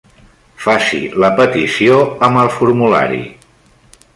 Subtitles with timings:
[0.61, 1.99] Faci la petició
[2.29, 3.21] amb el formulari.